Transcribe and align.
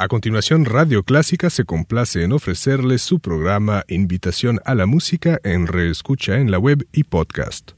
A 0.00 0.06
continuación, 0.06 0.64
Radio 0.64 1.02
Clásica 1.02 1.50
se 1.50 1.64
complace 1.64 2.22
en 2.22 2.30
ofrecerles 2.30 3.02
su 3.02 3.18
programa 3.18 3.82
Invitación 3.88 4.60
a 4.64 4.76
la 4.76 4.86
Música 4.86 5.40
en 5.42 5.66
reescucha 5.66 6.36
en 6.36 6.52
la 6.52 6.60
web 6.60 6.86
y 6.92 7.02
podcast. 7.02 7.72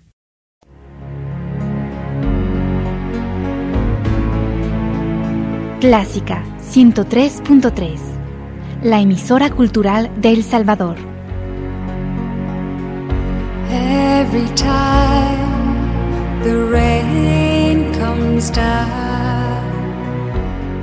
Clásica 5.80 6.44
103.3, 6.70 7.98
la 8.82 9.00
emisora 9.00 9.48
cultural 9.48 10.10
de 10.20 10.32
El 10.32 10.44
Salvador. 10.44 10.98
Every 13.70 14.46
time 14.56 16.42
the 16.42 16.66
rain 16.70 17.94
comes 17.94 18.50
down, 18.50 19.64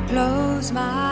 close 0.08 0.74
my 0.74 1.07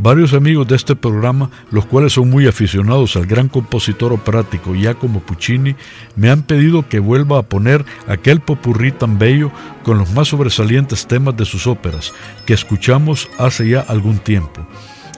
Varios 0.00 0.32
amigos 0.32 0.68
de 0.68 0.76
este 0.76 0.94
programa, 0.94 1.50
los 1.72 1.84
cuales 1.84 2.12
son 2.12 2.30
muy 2.30 2.46
aficionados 2.46 3.16
al 3.16 3.26
gran 3.26 3.48
compositor 3.48 4.12
operático 4.12 4.72
Giacomo 4.72 5.18
Puccini, 5.18 5.74
me 6.14 6.30
han 6.30 6.42
pedido 6.42 6.88
que 6.88 7.00
vuelva 7.00 7.40
a 7.40 7.42
poner 7.42 7.84
aquel 8.06 8.40
popurrí 8.40 8.92
tan 8.92 9.18
bello 9.18 9.50
con 9.82 9.98
los 9.98 10.12
más 10.12 10.28
sobresalientes 10.28 11.08
temas 11.08 11.36
de 11.36 11.44
sus 11.44 11.66
óperas, 11.66 12.14
que 12.46 12.54
escuchamos 12.54 13.28
hace 13.38 13.70
ya 13.70 13.80
algún 13.80 14.18
tiempo. 14.18 14.64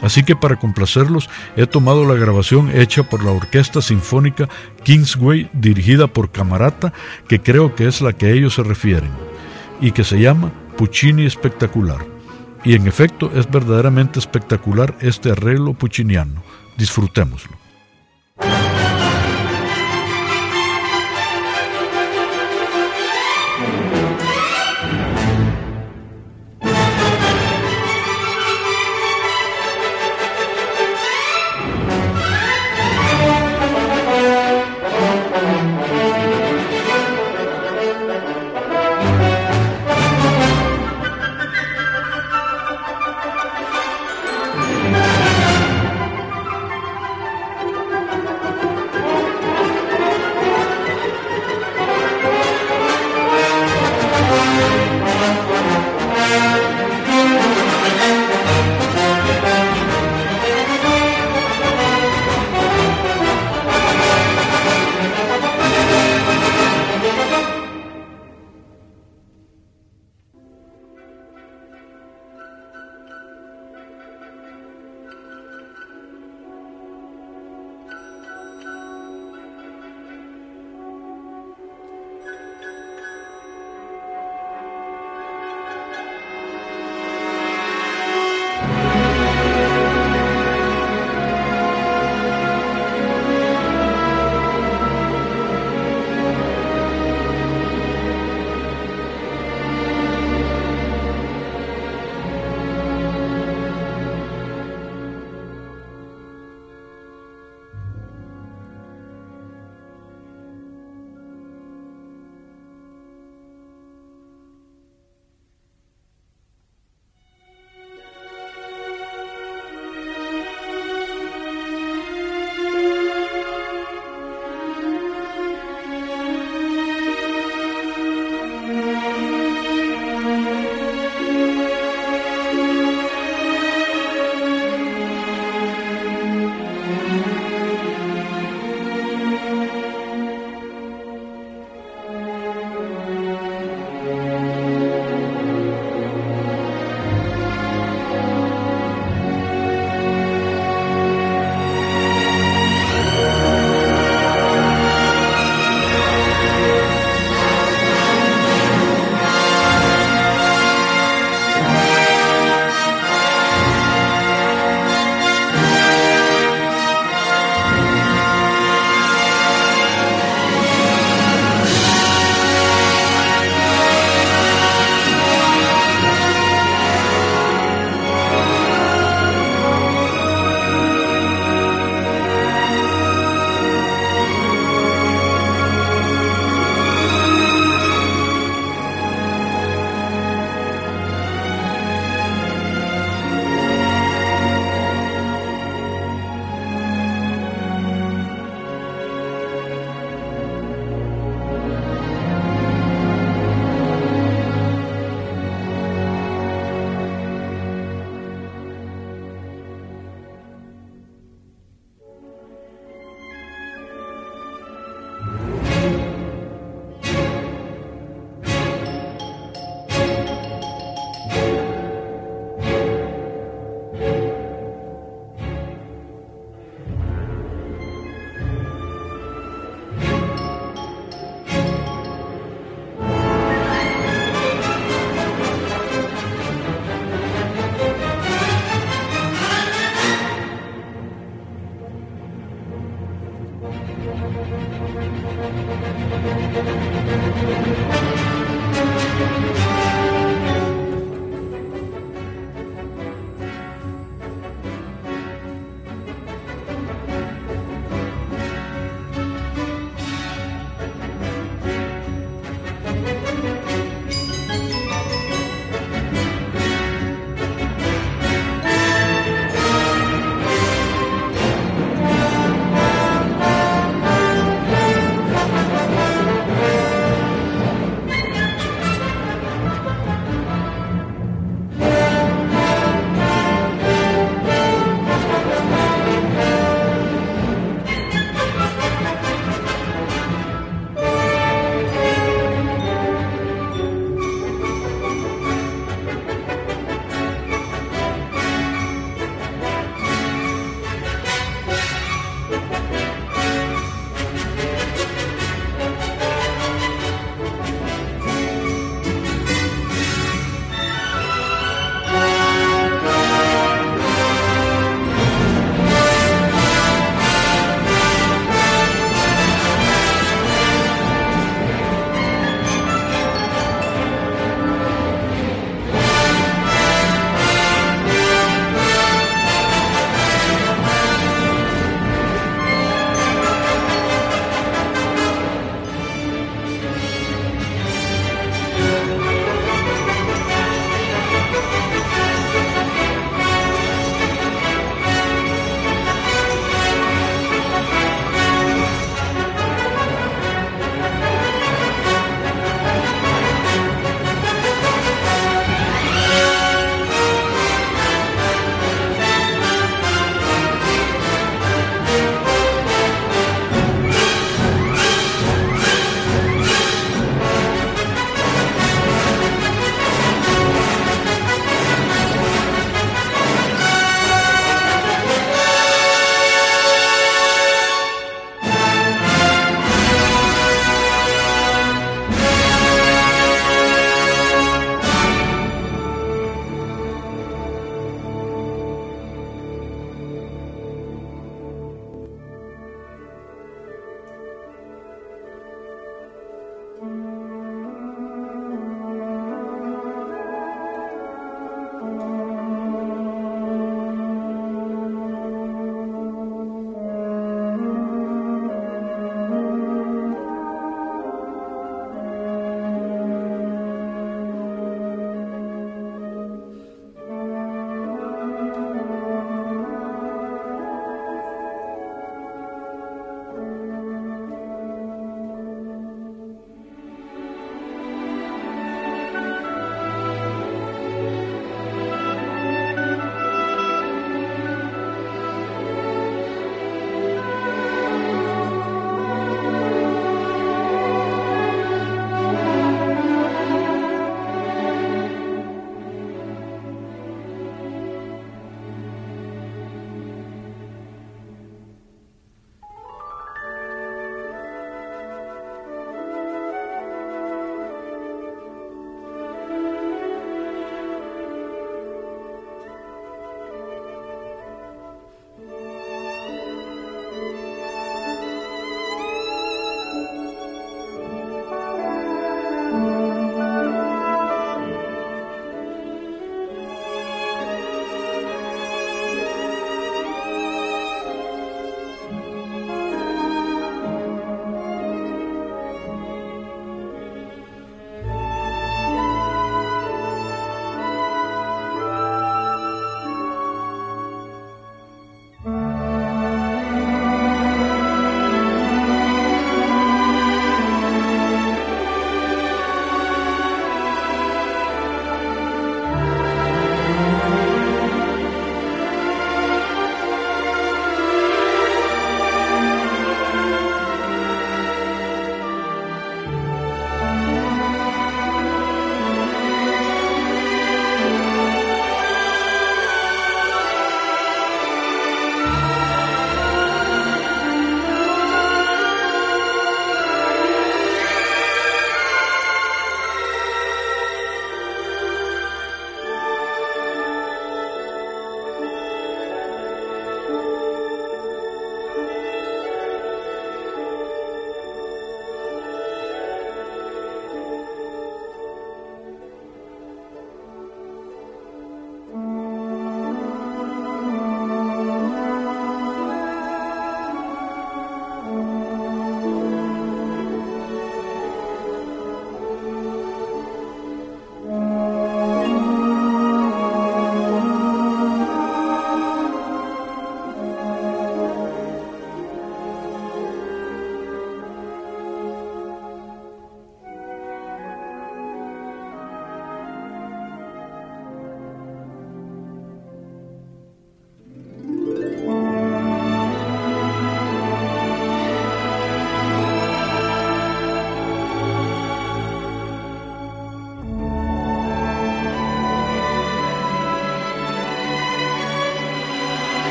Así 0.00 0.22
que 0.22 0.34
para 0.34 0.56
complacerlos 0.56 1.28
he 1.56 1.66
tomado 1.66 2.06
la 2.06 2.14
grabación 2.14 2.70
hecha 2.74 3.02
por 3.02 3.22
la 3.22 3.32
Orquesta 3.32 3.82
Sinfónica 3.82 4.48
Kingsway 4.82 5.50
dirigida 5.52 6.06
por 6.06 6.30
Camarata, 6.30 6.94
que 7.28 7.38
creo 7.38 7.74
que 7.74 7.86
es 7.86 8.00
la 8.00 8.14
que 8.14 8.32
ellos 8.32 8.54
se 8.54 8.62
refieren, 8.62 9.10
y 9.78 9.90
que 9.90 10.04
se 10.04 10.18
llama 10.18 10.50
Puccini 10.78 11.26
Espectacular. 11.26 12.19
Y 12.64 12.74
en 12.74 12.86
efecto 12.86 13.30
es 13.34 13.50
verdaderamente 13.50 14.18
espectacular 14.18 14.94
este 15.00 15.30
arreglo 15.30 15.74
pucciniano. 15.74 16.42
Disfrutémoslo. 16.76 17.59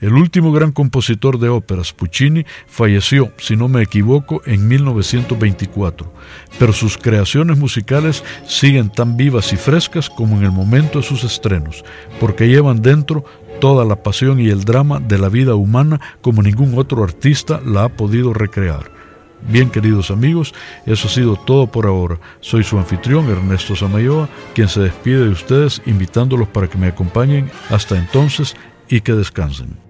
El 0.00 0.14
último 0.14 0.50
gran 0.50 0.72
compositor 0.72 1.38
de 1.38 1.50
óperas, 1.50 1.92
Puccini, 1.92 2.46
falleció, 2.66 3.32
si 3.36 3.54
no 3.54 3.68
me 3.68 3.82
equivoco, 3.82 4.40
en 4.46 4.66
1924, 4.66 6.10
pero 6.58 6.72
sus 6.72 6.96
creaciones 6.96 7.58
musicales 7.58 8.24
siguen 8.46 8.90
tan 8.90 9.18
vivas 9.18 9.52
y 9.52 9.56
frescas 9.56 10.08
como 10.08 10.38
en 10.38 10.44
el 10.44 10.52
momento 10.52 11.00
de 11.00 11.04
sus 11.04 11.22
estrenos, 11.22 11.84
porque 12.18 12.48
llevan 12.48 12.80
dentro 12.80 13.26
toda 13.60 13.84
la 13.84 14.02
pasión 14.02 14.40
y 14.40 14.48
el 14.48 14.64
drama 14.64 15.00
de 15.00 15.18
la 15.18 15.28
vida 15.28 15.54
humana 15.54 16.00
como 16.22 16.42
ningún 16.42 16.78
otro 16.78 17.04
artista 17.04 17.60
la 17.62 17.84
ha 17.84 17.88
podido 17.90 18.32
recrear. 18.32 18.90
Bien 19.48 19.68
queridos 19.68 20.10
amigos, 20.10 20.54
eso 20.86 21.08
ha 21.08 21.10
sido 21.10 21.36
todo 21.36 21.66
por 21.66 21.86
ahora. 21.86 22.18
Soy 22.40 22.64
su 22.64 22.78
anfitrión 22.78 23.28
Ernesto 23.28 23.76
Samayoa, 23.76 24.30
quien 24.54 24.68
se 24.68 24.80
despide 24.80 25.24
de 25.24 25.30
ustedes 25.30 25.82
invitándolos 25.84 26.48
para 26.48 26.68
que 26.68 26.78
me 26.78 26.88
acompañen 26.88 27.50
hasta 27.68 27.98
entonces 27.98 28.56
y 28.88 29.00
que 29.02 29.12
descansen. 29.12 29.89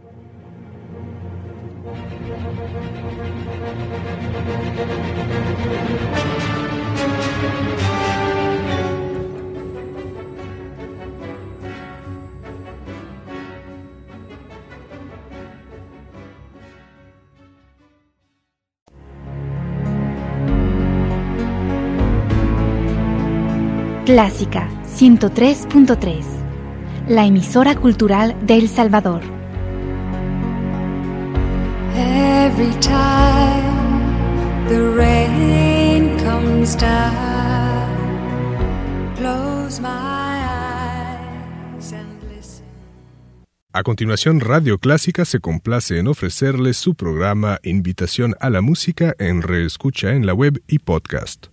Clásica 24.21 24.69
103.3, 24.85 26.23
la 27.09 27.25
emisora 27.25 27.75
cultural 27.75 28.37
de 28.43 28.59
El 28.59 28.69
Salvador. 28.69 29.23
Every 31.97 32.71
time 32.81 34.69
the 34.69 34.91
rain 34.95 36.19
comes 36.19 36.77
down, 36.77 37.97
close 39.17 39.81
my 39.81 39.89
eyes 39.89 41.91
and 41.95 42.23
listen. 42.29 42.67
A 43.73 43.83
continuación, 43.83 44.41
Radio 44.41 44.77
Clásica 44.77 45.25
se 45.25 45.41
complace 45.41 45.99
en 45.99 46.09
ofrecerles 46.09 46.77
su 46.77 46.95
programa 46.95 47.59
Invitación 47.63 48.37
a 48.39 48.51
la 48.51 48.61
Música 48.61 49.15
en 49.19 49.41
Reescucha 49.41 50.13
en 50.13 50.27
la 50.27 50.35
web 50.35 50.63
y 50.67 50.81
podcast. 50.81 51.47